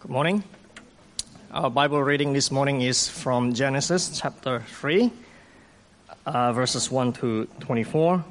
[0.00, 0.42] Good morning.
[1.52, 5.12] Our Bible reading this morning is from Genesis chapter 3,
[6.24, 8.24] uh, verses 1 to 24.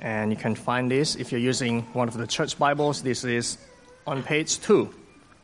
[0.00, 3.02] And you can find this if you're using one of the church Bibles.
[3.02, 3.58] This is
[4.04, 4.92] on page 2,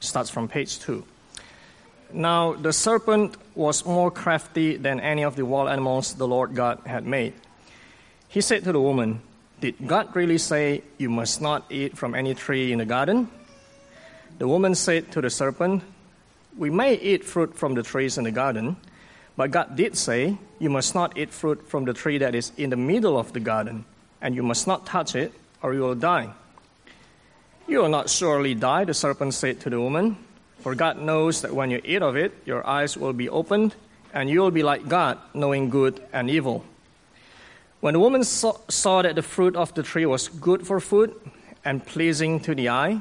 [0.01, 1.05] starts from page 2.
[2.13, 6.81] Now, the serpent was more crafty than any of the wild animals the Lord God
[6.87, 7.35] had made.
[8.27, 9.21] He said to the woman,
[9.61, 13.31] Did God really say you must not eat from any tree in the garden?
[14.39, 15.83] The woman said to the serpent,
[16.57, 18.77] We may eat fruit from the trees in the garden,
[19.37, 22.71] but God did say, You must not eat fruit from the tree that is in
[22.71, 23.85] the middle of the garden,
[24.21, 26.31] and you must not touch it, or you will die.
[27.67, 30.17] You will not surely die, the serpent said to the woman,
[30.61, 33.75] for God knows that when you eat of it, your eyes will be opened,
[34.15, 36.65] and you will be like God, knowing good and evil.
[37.81, 41.15] When the woman saw, saw that the fruit of the tree was good for food
[41.65, 43.01] and pleasing to the eye,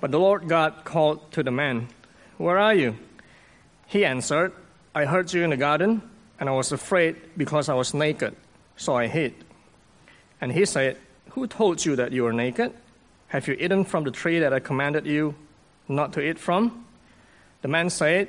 [0.00, 1.88] But the Lord God called to the man,
[2.36, 2.96] Where are you?
[3.86, 4.52] He answered,
[4.94, 6.02] I heard you in the garden,
[6.38, 8.34] and I was afraid because I was naked,
[8.76, 9.34] so I hid.
[10.40, 10.98] And he said,
[11.30, 12.72] Who told you that you were naked?
[13.28, 15.34] Have you eaten from the tree that I commanded you
[15.88, 16.84] not to eat from?
[17.62, 18.28] The man said,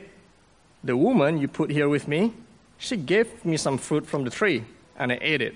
[0.83, 2.33] The woman you put here with me,
[2.77, 4.63] she gave me some fruit from the tree,
[4.97, 5.55] and I ate it.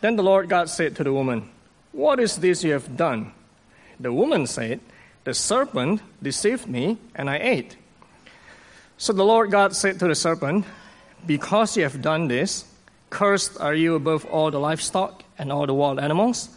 [0.00, 1.50] Then the Lord God said to the woman,
[1.92, 3.32] What is this you have done?
[4.00, 4.80] The woman said,
[5.24, 7.76] The serpent deceived me, and I ate.
[8.96, 10.64] So the Lord God said to the serpent,
[11.26, 12.64] Because you have done this,
[13.10, 16.48] cursed are you above all the livestock and all the wild animals.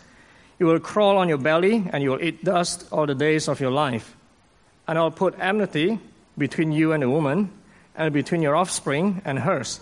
[0.59, 3.59] You will crawl on your belly, and you will eat dust all the days of
[3.59, 4.16] your life.
[4.88, 6.00] And I'll put enmity
[6.38, 7.51] between you and the woman,
[7.96, 9.80] and between your offspring and hers.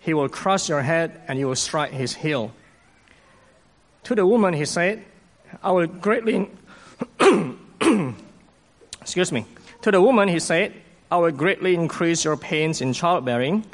[0.00, 2.52] He will crush your head, and you will strike his heel.
[4.04, 5.04] To the woman, he said,
[5.62, 6.50] I will greatly
[9.00, 9.46] Excuse me.
[9.82, 10.72] To the woman, he said,
[11.10, 13.64] I will greatly increase your pains in childbearing.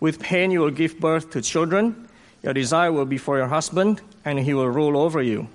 [0.00, 2.08] With pain, you will give birth to children.
[2.42, 5.48] Your desire will be for your husband, and he will rule over you.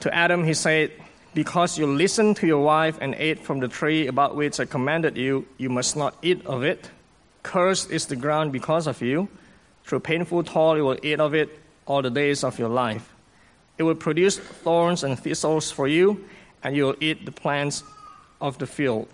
[0.00, 0.90] To Adam, he said,
[1.32, 5.16] Because you listened to your wife and ate from the tree about which I commanded
[5.16, 6.90] you, you must not eat of it.
[7.42, 9.28] Cursed is the ground because of you.
[9.84, 13.13] Through painful toil, you will eat of it all the days of your life.
[13.78, 16.24] It will produce thorns and thistles for you,
[16.62, 17.82] and you will eat the plants
[18.40, 19.08] of the field.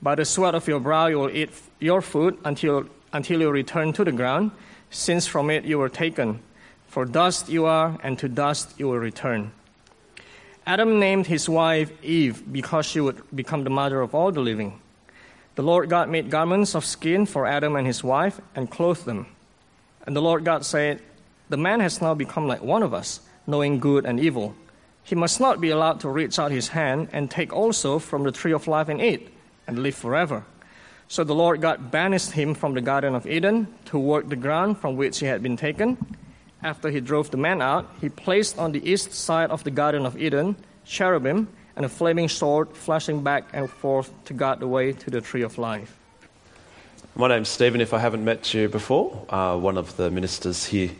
[0.00, 1.50] By the sweat of your brow, you will eat
[1.80, 4.50] your food until, until you return to the ground,
[4.90, 6.40] since from it you were taken.
[6.88, 9.52] For dust you are, and to dust you will return.
[10.66, 14.80] Adam named his wife Eve because she would become the mother of all the living.
[15.56, 19.26] The Lord God made garments of skin for Adam and his wife and clothed them.
[20.06, 21.00] And the Lord God said,
[21.48, 24.54] The man has now become like one of us, knowing good and evil.
[25.02, 28.32] He must not be allowed to reach out his hand and take also from the
[28.32, 29.28] tree of life and eat
[29.66, 30.44] and live forever.
[31.08, 34.78] So the Lord God banished him from the Garden of Eden to work the ground
[34.78, 35.98] from which he had been taken.
[36.62, 40.06] After he drove the man out, he placed on the east side of the Garden
[40.06, 40.56] of Eden
[40.86, 45.20] cherubim and a flaming sword flashing back and forth to guard the way to the
[45.20, 45.96] tree of life.
[47.16, 50.90] My name's Stephen, if I haven't met you before, uh, one of the ministers here.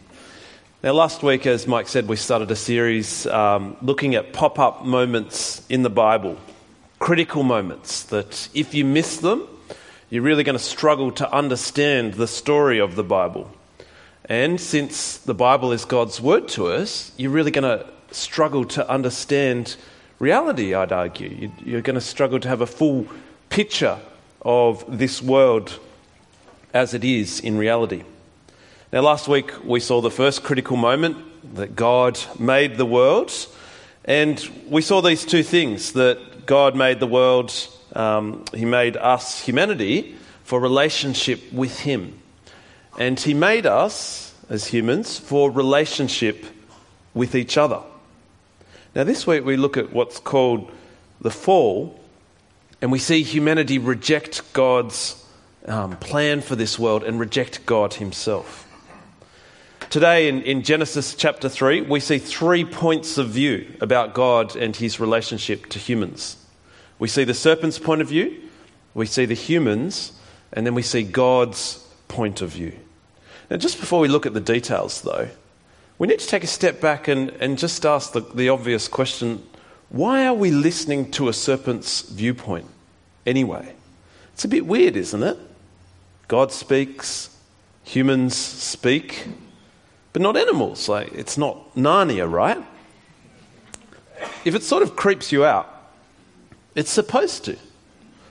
[0.84, 4.84] Now, last week, as Mike said, we started a series um, looking at pop up
[4.84, 6.36] moments in the Bible,
[6.98, 9.48] critical moments that if you miss them,
[10.10, 13.50] you're really going to struggle to understand the story of the Bible.
[14.26, 18.86] And since the Bible is God's word to us, you're really going to struggle to
[18.86, 19.76] understand
[20.18, 21.50] reality, I'd argue.
[21.64, 23.06] You're going to struggle to have a full
[23.48, 23.98] picture
[24.42, 25.80] of this world
[26.74, 28.02] as it is in reality.
[28.92, 31.16] Now, last week we saw the first critical moment
[31.56, 33.32] that God made the world,
[34.04, 34.38] and
[34.68, 37.52] we saw these two things that God made the world,
[37.94, 40.14] um, He made us, humanity,
[40.44, 42.20] for relationship with Him.
[42.98, 46.44] And He made us, as humans, for relationship
[47.14, 47.80] with each other.
[48.94, 50.70] Now, this week we look at what's called
[51.20, 51.98] the fall,
[52.80, 55.24] and we see humanity reject God's
[55.66, 58.63] um, plan for this world and reject God Himself.
[59.94, 64.74] Today, in, in, Genesis chapter 3, we see three points of view about God and
[64.74, 66.36] his relationship to humans.
[66.98, 68.42] We see the serpent's point of view,
[68.92, 70.10] We see the humans,
[70.52, 72.76] and then we see God's point of view.
[73.48, 75.28] Now, just before we look at the details, though,
[76.00, 79.44] we need to take a step back and, and just ask the, the obvious question
[79.90, 82.66] why are we listening to a serpent's viewpoint
[83.26, 83.72] anyway?
[84.32, 85.38] It's a bit weird, isn't it?
[86.26, 87.30] God speaks,
[87.84, 89.28] humans speak,
[90.14, 90.88] but not animals.
[90.88, 92.64] Like, it's not Narnia, right?
[94.44, 95.68] If it sort of creeps you out,
[96.74, 97.58] it's supposed to.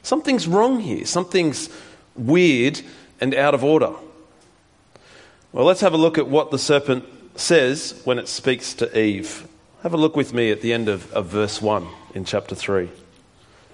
[0.01, 1.05] Something's wrong here.
[1.05, 1.69] Something's
[2.15, 2.81] weird
[3.19, 3.91] and out of order.
[5.51, 7.03] Well, let's have a look at what the serpent
[7.35, 9.45] says when it speaks to Eve.
[9.83, 12.89] Have a look with me at the end of, of verse 1 in chapter 3.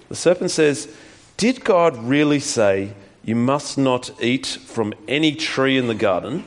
[0.08, 0.92] The serpent says,
[1.36, 2.92] Did God really say,
[3.24, 6.44] You must not eat from any tree in the garden?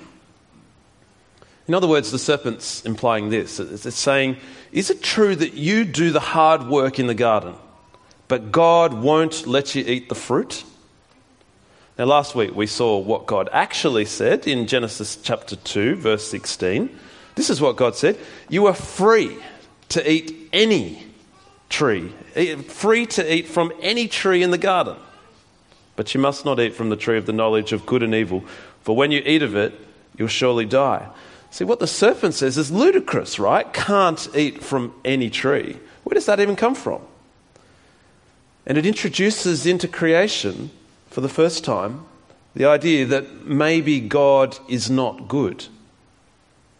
[1.67, 3.59] In other words, the serpent's implying this.
[3.59, 4.37] It's saying,
[4.71, 7.55] Is it true that you do the hard work in the garden,
[8.27, 10.63] but God won't let you eat the fruit?
[11.97, 16.89] Now, last week we saw what God actually said in Genesis chapter 2, verse 16.
[17.35, 18.17] This is what God said
[18.49, 19.37] You are free
[19.89, 21.05] to eat any
[21.69, 24.97] tree, eh, free to eat from any tree in the garden.
[25.95, 28.43] But you must not eat from the tree of the knowledge of good and evil,
[28.81, 29.73] for when you eat of it,
[30.17, 31.07] you'll surely die.
[31.53, 33.71] See, what the serpent says is ludicrous, right?
[33.71, 35.77] Can't eat from any tree.
[36.03, 37.03] Where does that even come from?
[38.65, 40.71] And it introduces into creation
[41.11, 42.05] for the first time
[42.55, 45.67] the idea that maybe God is not good.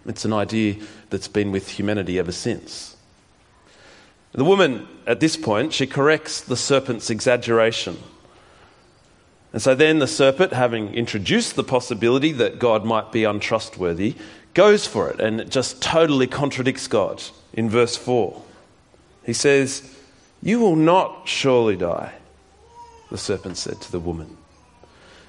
[0.08, 0.78] It's an idea
[1.12, 2.98] that's been with humanity ever since.
[4.32, 8.00] The woman, at this point, she corrects the serpent's exaggeration.
[9.52, 14.16] And so then the serpent, having introduced the possibility that God might be untrustworthy,
[14.54, 17.22] goes for it and it just totally contradicts God
[17.54, 18.42] in verse 4.
[19.26, 19.98] He says,
[20.42, 22.14] You will not surely die
[23.14, 24.38] the serpent said to the woman.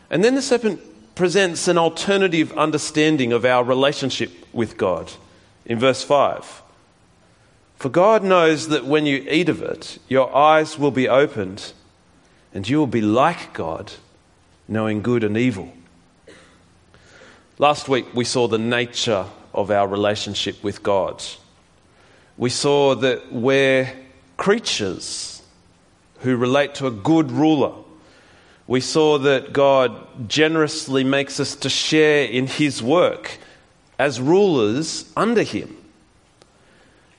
[0.08, 0.80] And then the serpent
[1.14, 5.12] presents an alternative understanding of our relationship with God
[5.66, 6.62] in verse 5.
[7.76, 11.74] For God knows that when you eat of it, your eyes will be opened
[12.54, 13.92] and you will be like God,
[14.66, 15.70] knowing good and evil.
[17.58, 21.22] Last week we saw the nature of our relationship with God.
[22.36, 23.92] We saw that we're
[24.36, 25.40] creatures
[26.20, 27.72] who relate to a good ruler.
[28.66, 33.38] We saw that God generously makes us to share in his work
[34.00, 35.76] as rulers under him.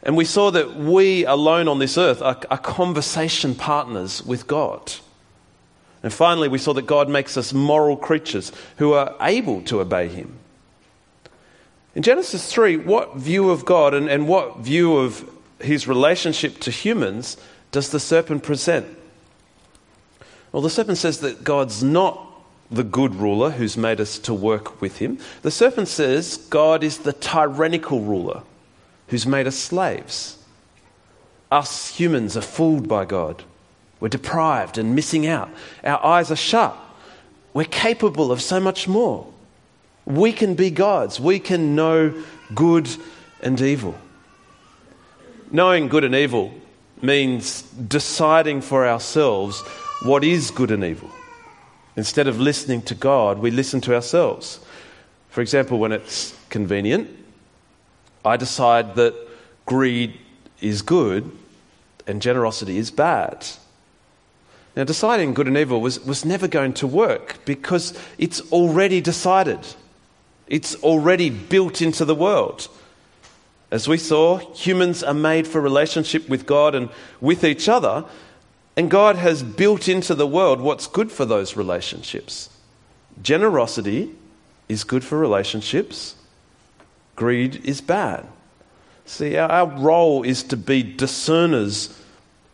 [0.03, 4.93] And we saw that we alone on this earth are, are, conversation partners with God.
[6.05, 10.07] And finally, we saw that God makes us moral creatures who are able to obey
[10.07, 10.37] him.
[11.95, 15.27] In Genesis 3, what view of God and, and what view of
[15.59, 17.37] his relationship to humans
[17.71, 18.85] does the serpent present?
[20.51, 22.21] Well, the serpent says that God's not
[22.69, 25.17] the good ruler who's made us to work with him.
[25.41, 28.43] The serpent says God is the tyrannical ruler
[29.07, 30.37] who's made us slaves.
[31.51, 33.43] Us humans are fooled by God.
[33.99, 35.49] We're deprived and missing out.
[35.83, 36.77] Our eyes are shut.
[37.53, 39.27] We're capable of so much more.
[40.05, 41.19] We can be gods.
[41.19, 42.13] We can know
[42.53, 42.89] good
[43.41, 43.95] and evil.
[45.51, 46.53] Knowing good and evil
[47.01, 49.61] means deciding for ourselves
[50.03, 51.09] what is good and evil.
[51.95, 54.59] Instead of listening to God, we listen to ourselves.
[55.29, 57.09] For example, when it's convenient,
[58.23, 59.15] I decide that
[59.65, 60.19] greed
[60.61, 61.31] is good
[62.07, 63.45] and generosity is bad.
[64.75, 69.59] Now, deciding good and evil was, was never going to work because it's already decided,
[70.47, 72.67] it's already built into the world.
[73.71, 76.89] As we saw, humans are made for relationship with God and
[77.21, 78.05] with each other,
[78.75, 82.49] and God has built into the world what's good for those relationships.
[83.21, 84.11] Generosity
[84.67, 86.15] is good for relationships,
[87.15, 88.27] greed is bad.
[89.05, 92.01] See, our, role is to be discerners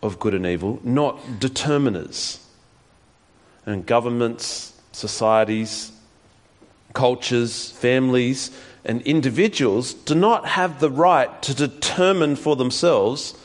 [0.02, 2.40] of good and evil, not determiners.
[3.66, 5.92] And governments, societies,
[6.94, 8.52] cultures, families,
[8.84, 13.36] and individuals do not have the right to determine for themselves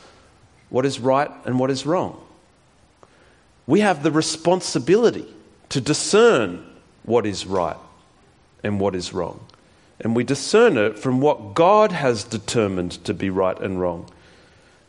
[0.69, 2.19] what is right and what is wrong.
[3.67, 5.27] We have the responsibility
[5.69, 6.65] to discern
[7.03, 7.77] what is right
[8.63, 9.39] and what is wrong.
[9.99, 14.09] And we discern it from what God has determined to be right and wrong.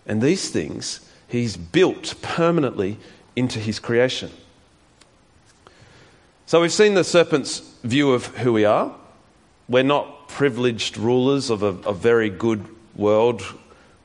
[0.07, 2.99] And these things He's built permanently
[3.37, 4.31] into His creation.
[6.47, 8.95] So we've seen the serpent's view of who we are.
[9.69, 12.65] We're not privileged rulers of a, a very good
[12.97, 13.43] world,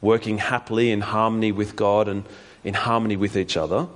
[0.02, 2.26] working happily in harmony with God and
[2.64, 3.88] in harmony with each other.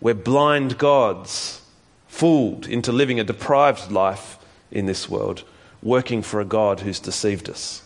[0.00, 1.62] We're blind gods
[2.06, 4.38] fooled into living a deprived life
[4.70, 5.44] in this world,
[5.82, 7.82] working for a God who's deceived us.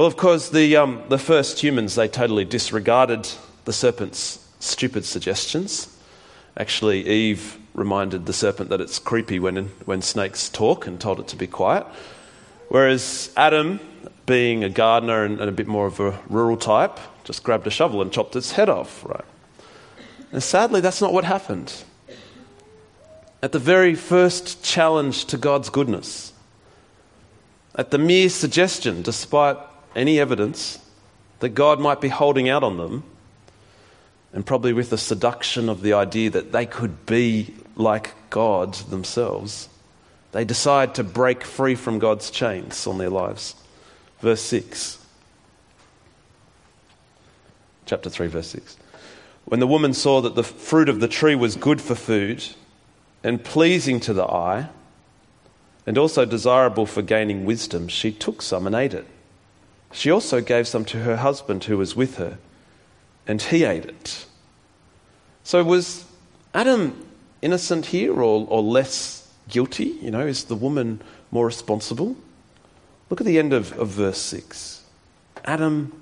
[0.00, 3.28] Well, of course, the, um, the first humans, they totally disregarded
[3.66, 5.94] the serpent's stupid suggestions.
[6.56, 11.28] Actually, Eve reminded the serpent that it's creepy when, when snakes talk and told it
[11.28, 11.86] to be quiet.
[12.70, 13.78] Whereas Adam,
[14.24, 17.70] being a gardener and, and a bit more of a rural type, just grabbed a
[17.70, 19.26] shovel and chopped its head off, right?
[20.32, 21.74] And sadly, that's not what happened.
[23.42, 26.32] At the very first challenge to God's goodness,
[27.74, 29.58] at the mere suggestion, despite
[29.94, 30.78] any evidence,
[31.40, 33.04] that God might be holding out on them,
[34.32, 39.68] and probably with the seduction of the idea that they could be like God themselves,
[40.32, 43.56] they decide to break free from God's chains on their lives.
[44.20, 45.04] Verse 6.
[47.86, 48.76] Chapter 3, verse 6.
[49.46, 52.44] When the woman saw that the fruit of the tree was good for food
[53.24, 54.68] and pleasing to the eye,
[55.86, 59.06] and also desirable for gaining wisdom, she took some and ate it.
[59.92, 62.38] She also gave some to her husband who was with her,
[63.26, 64.26] and he ate it.
[65.42, 66.04] So was
[66.54, 67.06] Adam
[67.42, 69.98] innocent here or, or less guilty?
[70.00, 72.16] You know, is the woman more responsible?
[73.08, 74.84] Look at the end of, of verse 6.
[75.44, 76.00] Adam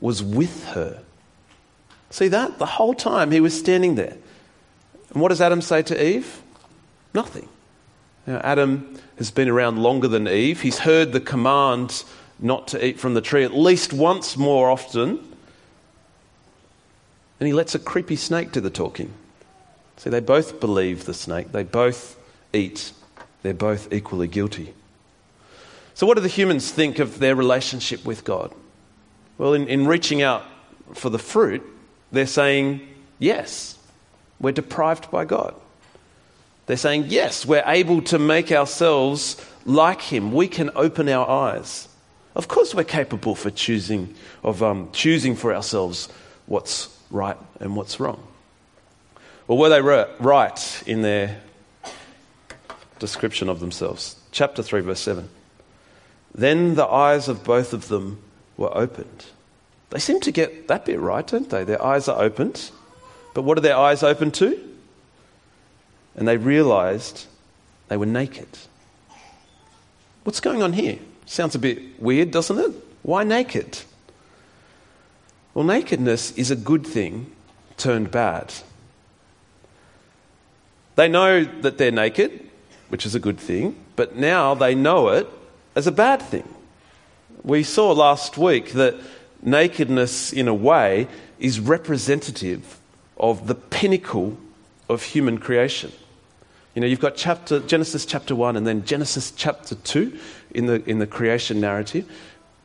[0.00, 1.02] was with her.
[2.10, 2.58] See that?
[2.58, 4.16] The whole time he was standing there.
[5.12, 6.42] And what does Adam say to Eve?
[7.14, 7.48] Nothing.
[8.26, 10.60] Now, Adam has been around longer than Eve.
[10.60, 12.04] He's heard the command
[12.40, 15.18] not to eat from the tree at least once more often.
[17.38, 19.12] And he lets a creepy snake do the talking.
[19.96, 22.18] See, they both believe the snake, they both
[22.52, 22.92] eat,
[23.42, 24.74] they're both equally guilty.
[25.94, 28.54] So, what do the humans think of their relationship with God?
[29.36, 30.44] Well, in, in reaching out
[30.94, 31.62] for the fruit,
[32.12, 32.80] they're saying,
[33.18, 33.78] yes,
[34.40, 35.54] we're deprived by God.
[36.64, 40.32] They're saying, yes, we're able to make ourselves like Him.
[40.32, 41.88] We can open our eyes.
[42.34, 46.08] Of course, we're capable for choosing, of um, choosing for ourselves
[46.46, 48.22] what's right and what's wrong.
[49.46, 51.40] Well, were they right in their
[53.00, 54.16] description of themselves?
[54.30, 55.28] Chapter 3, verse 7.
[56.32, 58.22] Then the eyes of both of them
[58.56, 59.24] were opened.
[59.90, 61.64] They seem to get that bit right, don't they?
[61.64, 62.70] Their eyes are opened.
[63.34, 64.58] But what are their eyes open to?
[66.14, 67.26] And they realized
[67.88, 68.48] they were naked.
[70.22, 70.98] What's going on here?
[71.30, 72.72] Sounds a bit weird, doesn't it?
[73.02, 73.78] Why naked?
[75.54, 77.30] Well, nakedness is a good thing
[77.76, 78.52] turned bad.
[80.96, 82.50] They know that they're naked,
[82.88, 85.28] which is a good thing, but now they know it
[85.76, 86.48] as a bad thing.
[87.44, 88.96] We saw last week that
[89.40, 91.06] nakedness, in a way,
[91.38, 92.80] is representative
[93.16, 94.36] of the pinnacle
[94.88, 95.92] of human creation.
[96.74, 100.18] You know, you've got chapter, Genesis chapter 1 and then Genesis chapter 2
[100.54, 102.10] in the, in the creation narrative.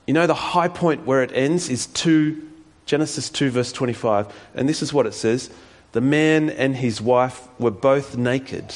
[0.07, 2.41] You know, the high point where it ends is 2,
[2.85, 4.33] Genesis 2, verse 25.
[4.53, 5.49] And this is what it says
[5.91, 8.73] The man and his wife were both naked,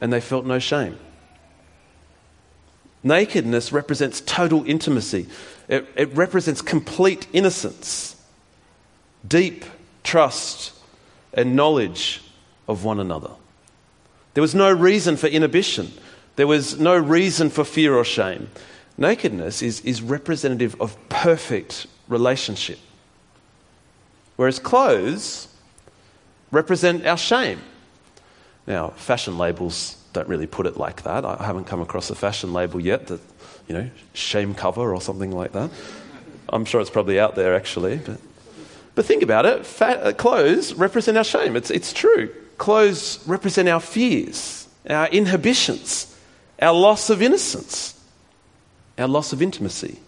[0.00, 0.98] and they felt no shame.
[3.02, 5.26] Nakedness represents total intimacy,
[5.68, 8.20] it, it represents complete innocence,
[9.26, 9.64] deep
[10.02, 10.72] trust,
[11.32, 12.22] and knowledge
[12.68, 13.30] of one another.
[14.34, 15.92] There was no reason for inhibition.
[16.36, 18.48] There was no reason for fear or shame.
[18.98, 22.78] Nakedness is, is representative of perfect relationship.
[24.36, 25.48] Whereas clothes
[26.50, 27.60] represent our shame.
[28.66, 31.24] Now, fashion labels don't really put it like that.
[31.24, 33.20] I haven't come across a fashion label yet that,
[33.68, 35.70] you know, shame cover or something like that.
[36.48, 37.98] I'm sure it's probably out there actually.
[37.98, 38.20] But,
[38.94, 41.56] but think about it Fat, uh, clothes represent our shame.
[41.56, 42.30] It's, it's true.
[42.56, 46.15] Clothes represent our fears, our inhibitions,
[46.60, 47.98] our loss of innocence,
[48.98, 49.98] our loss of intimacy.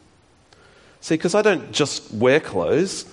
[1.00, 3.04] See, because I don't just wear clothes,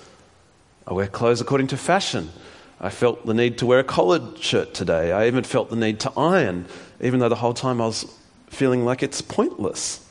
[0.88, 2.30] I wear clothes according to fashion.
[2.80, 5.12] I felt the need to wear a collared shirt today.
[5.12, 6.65] I even felt the need to iron,
[7.01, 8.06] even though the whole time I was
[8.50, 10.01] feeling like it's pointless.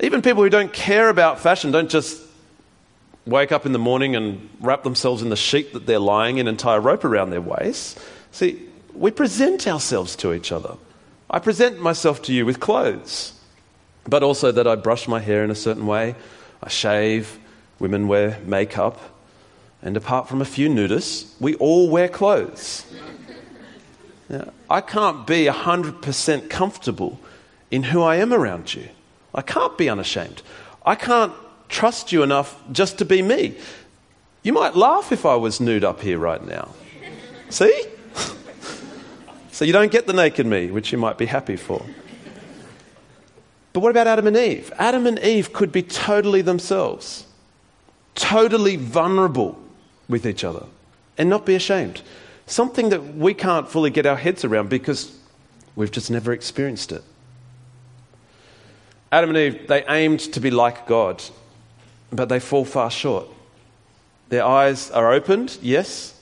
[0.00, 2.22] Even people who don't care about fashion don't just
[3.26, 6.48] wake up in the morning and wrap themselves in the sheet that they're lying in
[6.48, 7.98] and tie a rope around their waist.
[8.32, 10.76] See, we present ourselves to each other.
[11.30, 13.32] I present myself to you with clothes,
[14.04, 16.16] but also that I brush my hair in a certain way,
[16.62, 17.38] I shave,
[17.78, 18.98] women wear makeup,
[19.80, 22.84] and apart from a few nudists, we all wear clothes.
[24.28, 27.18] Now, I can't be 100% comfortable
[27.70, 28.88] in who I am around you.
[29.34, 30.42] I can't be unashamed.
[30.84, 31.32] I can't
[31.68, 33.54] trust you enough just to be me.
[34.42, 36.70] You might laugh if I was nude up here right now.
[37.48, 37.84] See?
[39.60, 41.84] So you don't get the naked me, which you might be happy for.
[43.74, 44.72] But what about Adam and Eve?
[44.78, 47.26] Adam and Eve could be totally themselves,
[48.14, 49.60] totally vulnerable
[50.08, 50.64] with each other,
[51.18, 52.00] and not be ashamed.
[52.46, 55.14] Something that we can't fully get our heads around because
[55.76, 57.04] we've just never experienced it.
[59.12, 61.22] Adam and Eve, they aimed to be like God,
[62.10, 63.26] but they fall far short.
[64.30, 66.18] Their eyes are opened, yes,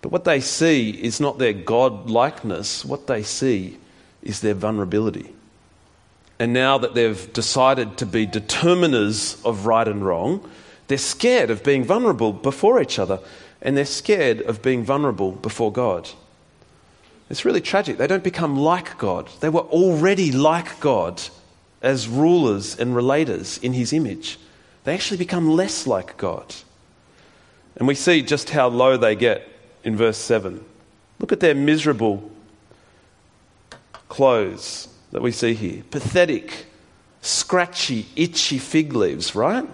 [0.00, 3.78] but what they see is not their God likeness, what they see
[4.22, 5.32] is their vulnerability.
[6.38, 10.48] And now that they've decided to be determiners of right and wrong,
[10.86, 13.18] they're scared of being vulnerable before each other,
[13.60, 16.08] and they're scared of being vulnerable before God.
[17.28, 17.98] It's really tragic.
[17.98, 19.28] They don't become like God.
[19.40, 21.20] They were already like God
[21.82, 24.38] as rulers and relators in his image.
[24.84, 26.54] They actually become less like God.
[27.76, 29.46] And we see just how low they get
[29.88, 30.62] in verse 7.
[31.18, 32.30] Look at their miserable
[34.08, 35.82] clothes that we see here.
[35.90, 36.66] Pathetic,
[37.22, 39.66] scratchy, itchy fig leaves, right?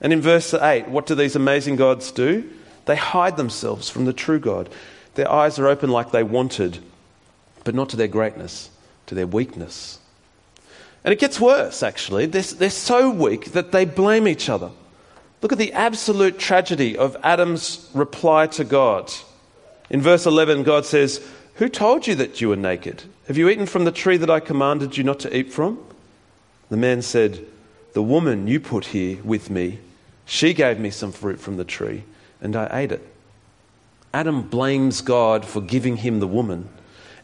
[0.00, 2.48] And in verse 8, what do these amazing gods do?
[2.84, 4.68] They hide themselves from the true God.
[5.14, 6.78] Their eyes are open like they wanted,
[7.64, 8.70] but not to their greatness,
[9.06, 9.98] to their weakness.
[11.04, 12.26] And it gets worse, actually.
[12.26, 14.70] They're, they're so weak that they blame each other.
[15.40, 19.12] Look at the absolute tragedy of Adam's reply to God.
[19.90, 23.04] In verse 11, God says, Who told you that you were naked?
[23.26, 25.78] Have you eaten from the tree that I commanded you not to eat from?
[26.70, 27.44] The man said,
[27.92, 29.78] The woman you put here with me
[30.28, 32.04] she gave me some fruit from the tree,
[32.42, 33.02] and I ate it.
[34.12, 36.68] Adam blames God for giving him the woman,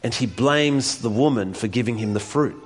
[0.03, 2.57] and he blames the woman for giving him the fruit.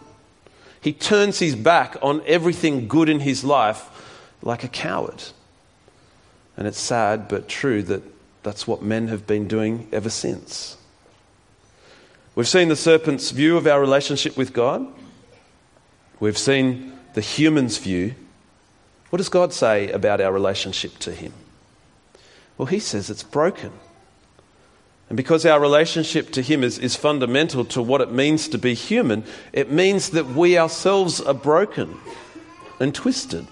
[0.80, 3.90] He turns his back on everything good in his life
[4.40, 5.24] like a coward.
[6.58, 8.02] And it's sad but true that
[8.42, 10.76] that's what men have been doing ever since.
[12.34, 14.86] We've seen the serpent's view of our relationship with God.
[16.20, 18.14] We've seen the human's view
[19.10, 21.32] what does God say about our relationship to Him?
[22.56, 23.72] Well, He says it's broken.
[25.08, 28.74] And because our relationship to Him is, is fundamental to what it means to be
[28.74, 31.98] human, it means that we ourselves are broken
[32.78, 33.46] and twisted.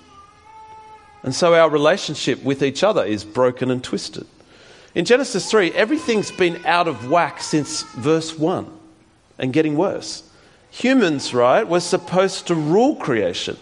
[1.22, 4.26] And so our relationship with each other is broken and twisted.
[4.94, 8.66] In Genesis 3, everything's been out of whack since verse 1
[9.38, 10.22] and getting worse.
[10.70, 13.56] Humans, right, were supposed to rule creation.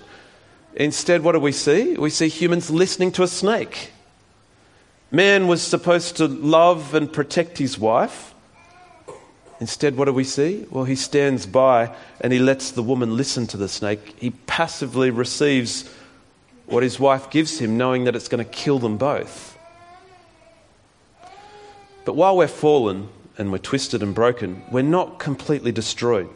[0.76, 1.94] Instead, what do we see?
[1.94, 3.92] We see humans listening to a snake.
[5.10, 8.34] Man was supposed to love and protect his wife.
[9.60, 10.66] Instead, what do we see?
[10.70, 14.16] Well, he stands by and he lets the woman listen to the snake.
[14.18, 15.88] He passively receives
[16.66, 19.56] what his wife gives him, knowing that it's going to kill them both.
[22.04, 26.28] But while we're fallen and we're twisted and broken, we're not completely destroyed.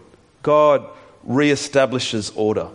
[0.43, 0.87] God
[1.25, 2.69] re-establishes order.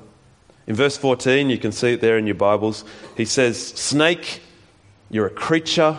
[0.68, 2.86] In verse 14, you can see it there in your Bibles.
[3.18, 4.42] He says, Snake,
[5.10, 5.98] you're a creature.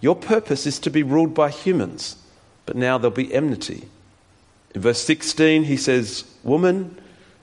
[0.00, 2.16] Your purpose is to be ruled by humans,
[2.66, 3.88] but now there'll be enmity.
[4.74, 6.98] In verse 16, he says, Woman,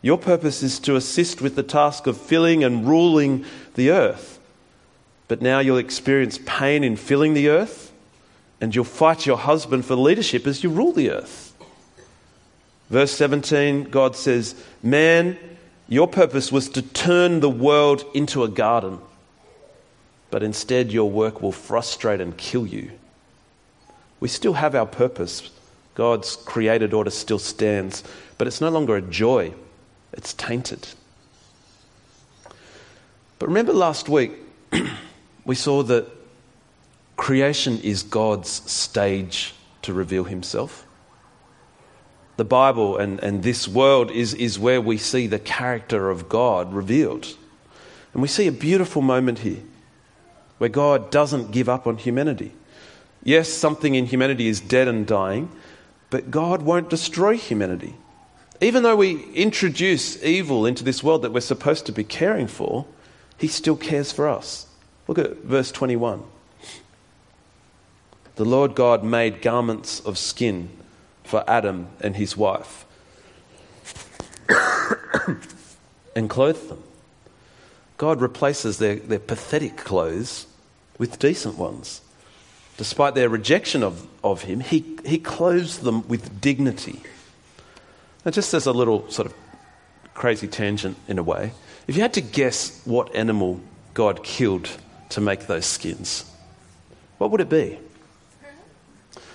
[0.06, 4.40] your purpose is to assist with the task of filling and ruling the earth.
[5.28, 7.92] But now you'll experience pain in filling the earth,
[8.62, 11.56] and you'll fight your husband for leadership as you rule the earth.
[12.92, 15.40] Verse 17, God says, Man,
[15.88, 19.00] your purpose was to turn the world into a garden,
[20.30, 22.92] but instead your work will frustrate and kill you.
[24.20, 25.50] We still have our purpose.
[25.96, 28.04] God's created order still stands,
[28.38, 29.52] but it's no longer a joy,
[30.16, 30.88] it's tainted.
[33.40, 34.32] But remember last week,
[35.46, 36.08] we saw that
[37.18, 40.86] creation is God's stage to reveal himself
[42.38, 46.74] the Bible and, and this world is, is where we see the character of God
[46.74, 47.36] revealed.
[48.14, 49.62] And we see a beautiful moment here
[50.58, 52.54] where God doesn't give up on humanity.
[53.24, 55.50] Yes, something in humanity is dead and dying,
[56.10, 57.96] but God won't destroy humanity.
[58.62, 62.86] Even though we introduce evil into this world that we're supposed to be caring for,
[63.38, 64.68] He still cares for us.
[65.08, 66.24] Look at verse 21.
[68.36, 70.70] The Lord God made garments of skin
[71.24, 72.86] for Adam and his wife
[76.16, 76.84] and clothed them.
[77.98, 80.48] God replaces their, their pathetic clothes
[80.98, 82.02] with decent ones.
[82.78, 87.02] Despite their rejection of, of him, he, he clothes them with dignity.
[88.26, 89.36] Now, just as a little sort of
[90.16, 91.52] crazy tangent in a way,
[91.88, 93.62] if you had to guess what animal
[93.94, 94.68] God killed
[95.10, 96.26] to make those skins,
[97.20, 97.78] what would it be?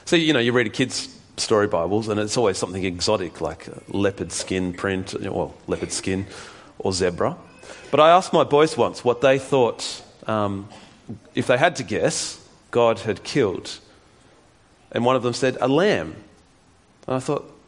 [0.07, 3.69] So, you know, you read a kid's story Bibles, and it's always something exotic like
[3.89, 6.27] leopard skin print, well, leopard skin
[6.81, 7.37] or zebra.
[7.93, 10.69] But I asked my boys once what they thought, um,
[11.37, 13.79] if they had to guess, God had killed.
[14.91, 16.17] And one of them said, a lamb.
[17.07, 17.60] And I thought,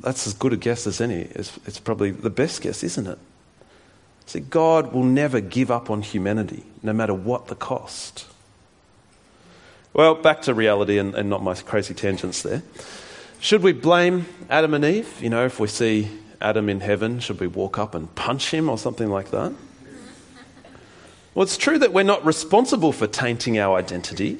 [0.00, 1.22] that's as good a guess as any.
[1.22, 3.18] It's, it's probably the best guess, isn't it?
[4.26, 8.26] See, God will never give up on humanity, no matter what the cost.
[9.92, 12.62] Well, back to reality and, and not my crazy tangents there.
[13.40, 15.22] Should we blame Adam and Eve?
[15.22, 18.68] You know, if we see Adam in heaven, should we walk up and punch him
[18.68, 19.52] or something like that?
[21.34, 24.38] Well, it's true that we're not responsible for tainting our identity,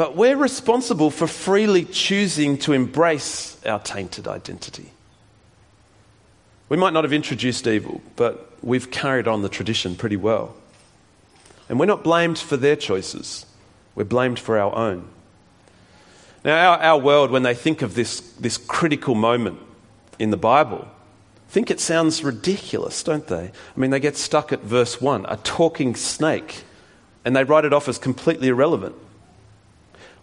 [0.00, 4.92] but we're responsible for freely choosing to embrace our tainted identity.
[6.70, 10.56] We might not have introduced evil, but we've carried on the tradition pretty well.
[11.68, 13.44] And we're not blamed for their choices,
[13.94, 15.06] we're blamed for our own.
[16.46, 19.58] Now, our, our world, when they think of this, this critical moment
[20.18, 20.88] in the Bible,
[21.50, 23.50] think it sounds ridiculous, don't they?
[23.52, 26.64] I mean, they get stuck at verse 1, a talking snake,
[27.22, 28.94] and they write it off as completely irrelevant.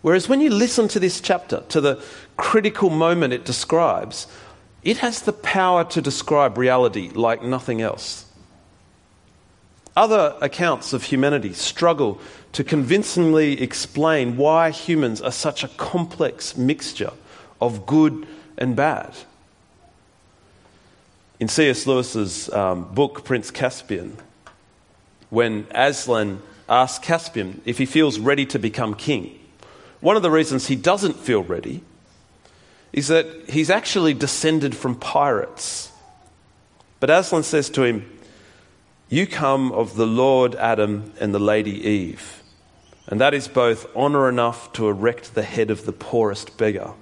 [0.07, 2.01] Whereas when you listen to this chapter, to the
[2.37, 4.25] critical moment it describes,
[4.81, 8.25] it has the power to describe reality like nothing else.
[9.97, 12.21] Other accounts of humanity struggle
[12.53, 17.11] to convincingly explain why humans are such a complex mixture
[17.59, 18.25] of good
[18.57, 19.13] and bad.
[21.37, 21.85] In C.S.
[21.85, 24.15] Lewis's um, book, Prince Caspian,
[25.29, 29.37] when Aslan asks Caspian if he feels ready to become king,
[29.99, 31.83] one of the reasons he doesn't feel ready
[32.93, 35.91] is that he's actually descended from pirates.
[36.99, 38.10] But Aslan says to him,
[39.10, 42.41] You come of the Lord Adam and the Lady Eve,
[43.07, 46.93] and that is both honor enough to erect the head of the poorest beggar,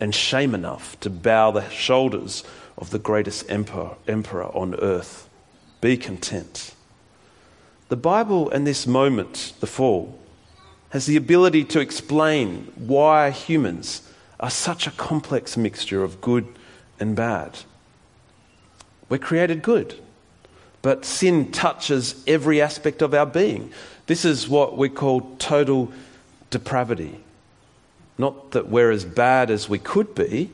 [0.00, 2.44] and shame enough to bow the shoulders
[2.76, 5.28] of the greatest emperor, emperor on earth.
[5.80, 6.74] Be content.
[7.88, 10.18] The Bible and this moment, the fall,
[10.94, 16.46] has the ability to explain why humans are such a complex mixture of good
[17.00, 17.58] and bad.
[19.08, 19.96] We're created good,
[20.82, 23.72] but sin touches every aspect of our being.
[24.06, 25.92] This is what we call total
[26.50, 27.18] depravity.
[28.16, 30.48] Not that we're as bad as we could be,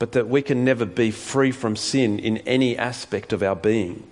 [0.00, 4.02] but that we can never be free from sin in any aspect of our being.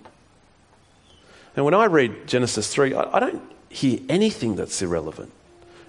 [1.56, 3.42] And when I read Genesis 3, I, don't
[3.74, 5.32] hear anything that's irrelevant.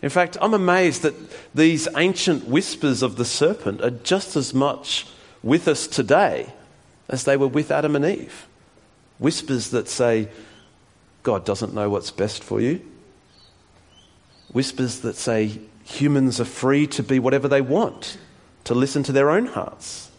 [0.01, 1.15] In fact, I'm amazed that
[1.53, 5.07] these ancient whispers of the serpent are just as much
[5.41, 6.53] with us today
[7.09, 8.47] as they were with Adam and Eve.
[9.19, 10.29] Whispers that say,
[11.23, 12.81] God doesn't know what's best for you.
[14.51, 18.17] Whispers that say, humans are free to be whatever they want,
[18.65, 20.09] to listen to their own hearts.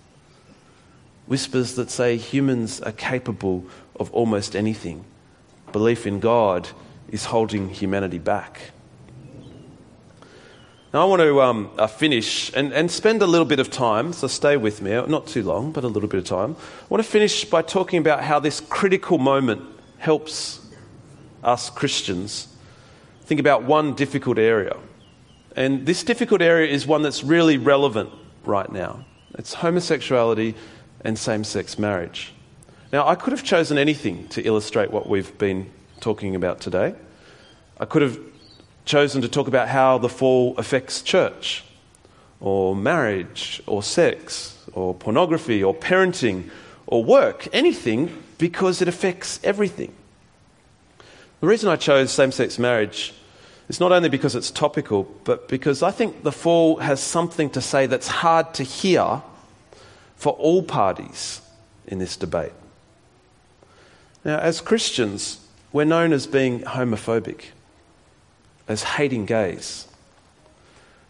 [1.27, 3.65] Whispers that say humans are capable
[3.99, 5.05] of almost anything.
[5.73, 6.69] Belief in God
[7.11, 8.71] is holding humanity back.
[10.93, 14.13] Now, I want to um, uh, finish and, and spend a little bit of time,
[14.13, 16.57] so stay with me, not too long, but a little bit of time.
[16.59, 19.63] I want to finish by talking about how this critical moment
[19.99, 20.67] helps
[21.43, 22.49] us Christians
[23.23, 24.77] think about one difficult area.
[25.55, 28.11] And this difficult area is one that's really relevant
[28.45, 29.05] right now
[29.39, 30.55] it's homosexuality
[31.03, 32.33] and same sex marriage.
[32.93, 36.95] Now, I could have chosen anything to illustrate what we've been talking about today.
[37.79, 38.19] I could have
[38.85, 41.65] chosen to talk about how the fall affects church,
[42.41, 46.51] or marriage, or sex, or pornography, or parenting,
[46.87, 49.93] or work, anything, because it affects everything.
[51.41, 53.15] The reason I chose same sex marriage
[53.69, 57.61] is not only because it's topical, but because I think the fall has something to
[57.61, 59.23] say that's hard to hear
[60.17, 61.41] for all parties
[61.87, 62.53] in this debate.
[64.25, 65.41] Now, as Christians,
[65.73, 67.47] we're known as being homophobic
[68.69, 69.87] as hating gays.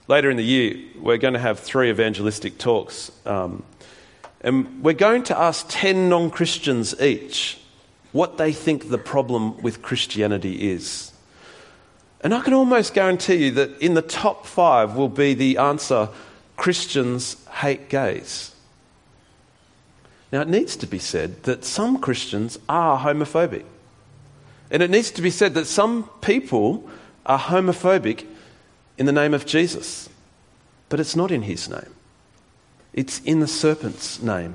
[0.08, 3.10] Later in the year, we're going to have three evangelistic talks.
[3.24, 3.64] Um,
[4.40, 7.58] and we're going to ask 10 non Christians each
[8.12, 11.12] what they think the problem with Christianity is.
[12.20, 16.08] And I can almost guarantee you that in the top five will be the answer
[16.56, 18.54] Christians hate gays.
[20.32, 23.64] Now, it needs to be said that some Christians are homophobic.
[24.70, 26.88] And it needs to be said that some people
[27.24, 28.26] are homophobic
[28.98, 30.08] in the name of Jesus.
[30.88, 31.94] But it's not in his name,
[32.92, 34.54] it's in the serpent's name.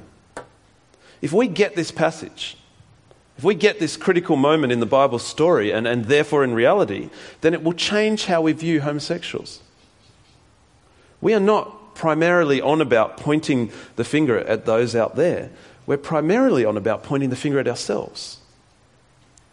[1.22, 2.58] If we get this passage,
[3.38, 7.10] if we get this critical moment in the Bible story and, and therefore in reality,
[7.42, 9.62] then it will change how we view homosexuals.
[11.22, 15.52] We are not primarily on about pointing the finger at those out there.
[15.86, 18.38] We're primarily on about pointing the finger at ourselves.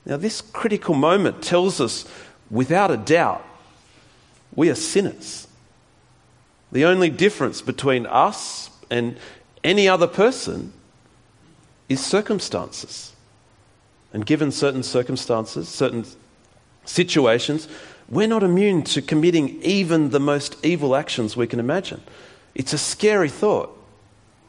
[0.09, 2.07] Now, this critical moment tells us
[2.51, 3.45] without a doubt
[4.55, 5.47] we are sinners.
[6.73, 9.19] The only difference between us and
[9.63, 10.73] any other person
[11.91, 13.13] is circumstances.
[14.15, 16.07] And given certain circumstances, certain
[16.87, 17.69] situations,
[18.09, 22.01] we're not immune to committing even the most evil actions we can imagine.
[22.55, 23.79] It's a scary thought,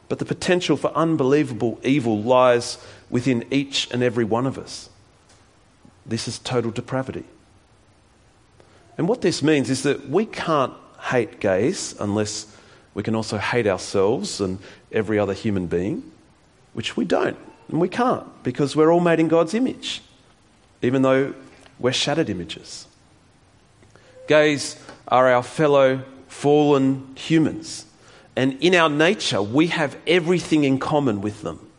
[0.08, 2.78] but the potential for unbelievable evil lies
[3.10, 4.88] within each and every one of us.
[6.10, 7.22] This is total depravity.
[8.98, 12.54] And what this means is that we can't hate gays unless
[12.94, 14.58] we can also hate ourselves and
[14.90, 16.02] every other human being,
[16.72, 17.38] which we don't.
[17.68, 20.02] And we can't because we're all made in God's image,
[20.82, 21.32] even though
[21.78, 22.88] we're shattered images.
[24.26, 27.86] Gays are our fellow fallen humans.
[28.34, 31.69] And in our nature, we have everything in common with them.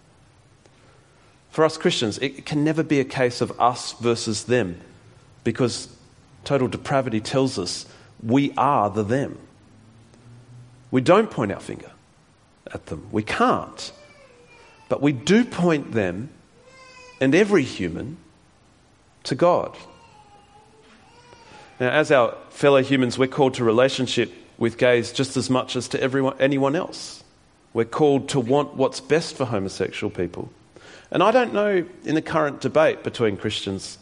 [1.52, 4.80] For us Christians, it can never be a case of us versus them
[5.44, 5.94] because
[6.46, 7.86] total depravity tells us
[8.24, 9.38] we are the them.
[10.92, 11.92] We don't point our finger
[12.74, 13.08] at them.
[13.12, 13.92] We can't.
[14.88, 16.30] But we do point them
[17.20, 18.18] and every human
[19.24, 19.76] to God.
[21.80, 25.88] Now, as our fellow humans, we're called to relationship with gays just as much as
[25.90, 27.24] to everyone, anyone else.
[27.74, 30.52] We're called to want what's best for homosexual people.
[31.12, 33.98] And I don't know in the current debate between Christians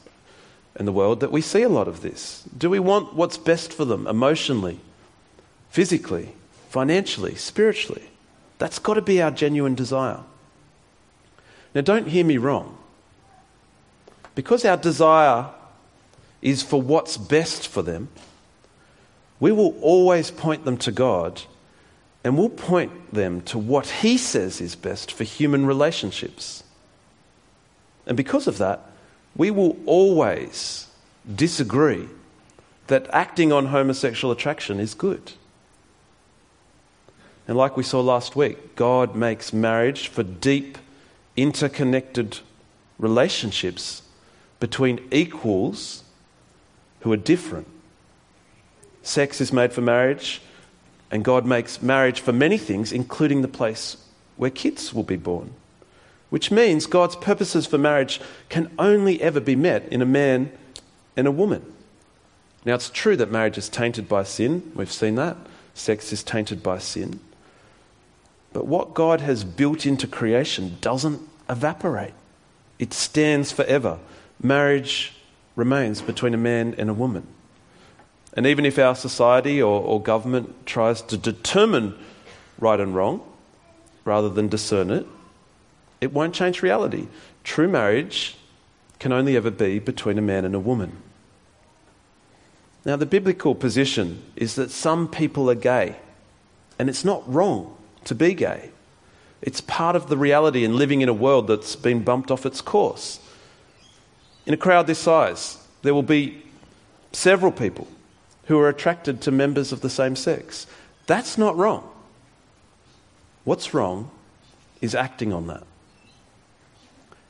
[0.75, 2.43] and the world that we see a lot of this.
[2.57, 4.79] Do we want what's best for them emotionally,
[5.69, 6.33] physically,
[6.69, 8.09] financially, spiritually?
[8.59, 10.19] That's got to be our genuine desire.
[11.73, 12.77] Now, don't hear me wrong.
[14.35, 15.47] Because our desire
[16.41, 18.09] is for what's best for them,
[19.39, 21.41] we will always point them to God
[22.23, 26.63] and we'll point them to what He says is best for human relationships.
[28.09, 28.81] And because of that,
[29.35, 30.87] we will always
[31.33, 32.09] disagree
[32.87, 35.33] that acting on homosexual attraction is good.
[37.47, 40.79] And like we saw last week, God makes marriage for deep,
[41.37, 42.39] interconnected
[42.97, 44.01] relationships
[44.59, 46.03] between equals
[47.01, 47.67] who are different.
[49.03, 50.41] Sex is made for marriage,
[51.11, 53.97] and God makes marriage for many things, including the place
[54.35, 55.53] where kids will be born.
[56.29, 60.51] Which means God's purposes for marriage can only ever be met in a man
[61.17, 61.73] and a woman.
[62.65, 64.71] Now, it's true that marriage is tainted by sin.
[64.75, 65.37] We've seen that.
[65.73, 67.19] Sex is tainted by sin.
[68.53, 72.13] But what God has built into creation doesn't evaporate,
[72.77, 73.99] it stands forever.
[74.41, 75.13] Marriage
[75.55, 77.25] remains between a man and a woman.
[78.33, 81.97] And even if our society or, or government tries to determine
[82.59, 83.21] right and wrong
[84.05, 85.05] rather than discern it,
[86.01, 87.07] it won't change reality.
[87.43, 88.37] True marriage
[88.99, 90.97] can only ever be between a man and a woman.
[92.85, 95.97] Now, the biblical position is that some people are gay,
[96.77, 98.71] and it's not wrong to be gay.
[99.41, 102.61] It's part of the reality in living in a world that's been bumped off its
[102.61, 103.19] course.
[104.45, 106.43] In a crowd this size, there will be
[107.11, 107.87] several people
[108.45, 110.65] who are attracted to members of the same sex.
[111.05, 111.89] That's not wrong.
[113.43, 114.09] What's wrong
[114.81, 115.63] is acting on that.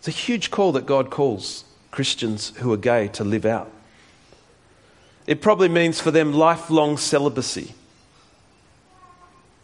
[0.09, 3.71] A huge call that God calls Christians who are gay to live out.
[5.27, 7.75] It probably means for them lifelong celibacy.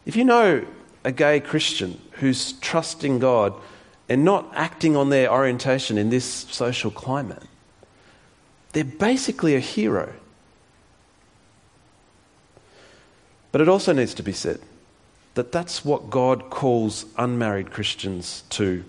[0.06, 0.64] If you know
[1.04, 3.56] a gay Christian who's trusting God
[4.08, 7.42] and not acting on their orientation in this social climate,
[8.74, 10.14] they're basically a hero.
[13.52, 14.60] But it also needs to be said
[15.34, 18.86] that that's what God calls unmarried Christians to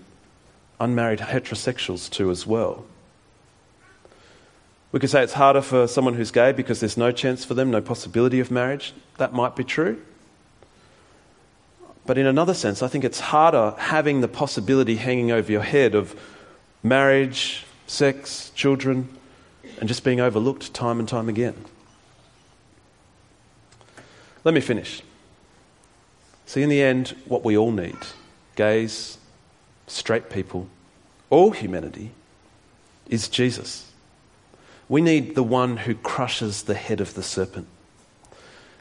[0.79, 2.85] unmarried heterosexuals to as well.
[4.91, 7.71] We could say it's harder for someone who's gay because there's no chance for them,
[7.71, 8.93] no possibility of marriage.
[9.17, 10.01] That might be true.
[12.05, 15.93] But in another sense, I think it's harder having the possibility hanging over your head
[15.93, 16.17] of
[16.81, 19.09] marriage, sex, children,
[19.79, 21.65] and just being overlooked time and time again.
[24.45, 25.01] Let me finish.
[26.45, 27.97] See, in the end, what we all need
[28.55, 29.16] gays,
[29.87, 30.67] straight people,
[31.29, 32.11] all humanity,
[33.09, 33.91] is Jesus.
[34.89, 37.67] We need the one who crushes the head of the serpent.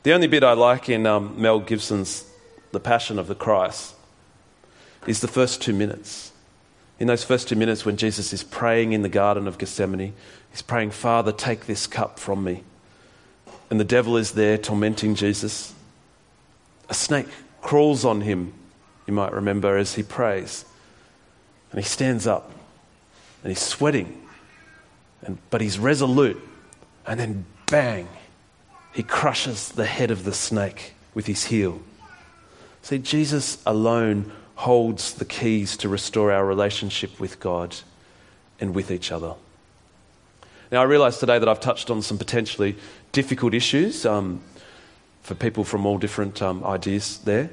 [0.02, 2.24] The only bit I like in um, Mel Gibson's
[2.72, 3.94] The Passion of the Christ
[5.06, 6.32] is the first two minutes.
[6.98, 10.14] In those first two minutes, when Jesus is praying in the Garden of Gethsemane,
[10.50, 12.62] he's praying, Father, take this cup from me.
[13.68, 15.74] And the devil is there tormenting Jesus.
[16.88, 17.26] A snake
[17.60, 18.54] crawls on him,
[19.06, 20.64] you might remember, as he prays.
[21.70, 22.52] And he stands up
[23.42, 24.20] and he's sweating,
[25.22, 26.40] and, but he's resolute.
[27.06, 28.08] And then, bang,
[28.92, 31.80] he crushes the head of the snake with his heel.
[32.82, 37.76] See, Jesus alone holds the keys to restore our relationship with God
[38.58, 39.34] and with each other.
[40.72, 42.76] Now, I realise today that I've touched on some potentially
[43.12, 44.40] difficult issues um,
[45.22, 47.50] for people from all different um, ideas there.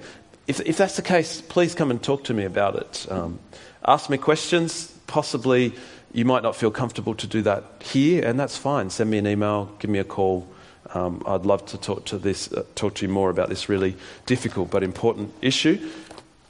[0.47, 3.05] If, if, that's the case, please come and talk to me about it.
[3.09, 3.39] Um,
[3.85, 4.91] ask me questions.
[5.07, 5.73] Possibly
[6.13, 8.89] you might not feel comfortable to do that here, and that's fine.
[8.89, 10.47] Send me an email, give me a call.
[10.93, 13.95] Um, I'd love to talk to this, uh, talk to you more about this really
[14.25, 15.89] difficult but important issue,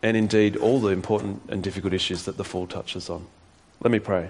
[0.02, 3.26] and indeed all the important and difficult issues that the fall touches on.
[3.82, 4.30] Let me pray.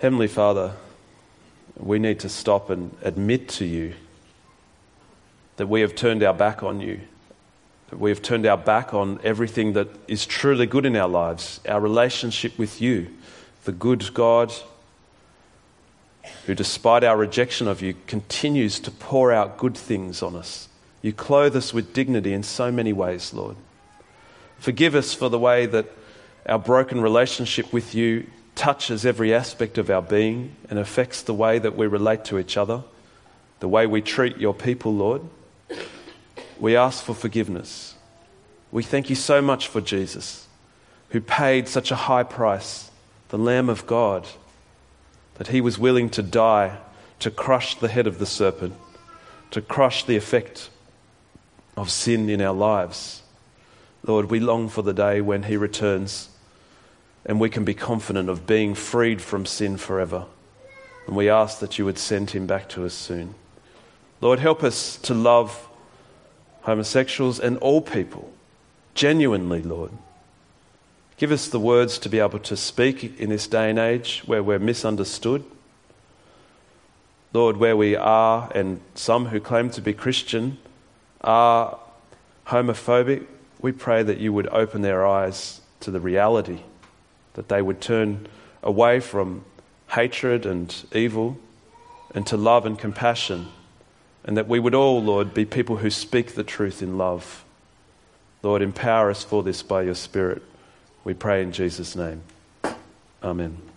[0.00, 0.72] Heavenly Father,
[1.76, 3.94] we need to stop and admit to you
[5.56, 7.00] that we have turned our back on you,
[7.90, 11.60] that we have turned our back on everything that is truly good in our lives,
[11.68, 13.08] our relationship with you,
[13.64, 14.52] the good God
[16.46, 20.68] who, despite our rejection of you, continues to pour out good things on us.
[21.02, 23.56] You clothe us with dignity in so many ways, Lord.
[24.58, 25.86] Forgive us for the way that
[26.46, 31.58] our broken relationship with you touches every aspect of our being and affects the way
[31.58, 32.82] that we relate to each other,
[33.60, 35.22] the way we treat your people, Lord.
[36.60, 37.94] We ask for forgiveness.
[38.70, 40.46] We thank you so much for Jesus,
[41.08, 42.90] who paid such a high price,
[43.30, 44.28] the Lamb of God,
[45.34, 46.76] that he was willing to die
[47.20, 48.74] to crush the head of the serpent,
[49.50, 50.68] to crush the effect
[51.78, 53.22] of sin in our lives.
[54.04, 56.28] Lord, we long for the day when he returns
[57.24, 60.26] and we can be confident of being freed from sin forever.
[61.06, 63.34] And we ask that you would send him back to us soon.
[64.20, 65.68] Lord, help us to love
[66.62, 68.32] homosexuals and all people
[68.94, 69.92] genuinely, Lord.
[71.16, 74.42] Give us the words to be able to speak in this day and age where
[74.42, 75.44] we're misunderstood.
[77.32, 80.58] Lord, where we are, and some who claim to be Christian
[81.20, 81.78] are
[82.46, 83.26] homophobic,
[83.60, 86.60] we pray that you would open their eyes to the reality
[87.34, 88.26] that they would turn
[88.62, 89.44] away from
[89.88, 91.38] hatred and evil
[92.14, 93.48] and to love and compassion,
[94.30, 97.44] and that we would all, Lord, be people who speak the truth in love.
[98.44, 100.40] Lord, empower us for this by your Spirit.
[101.02, 102.22] We pray in Jesus' name.
[103.24, 103.69] Amen.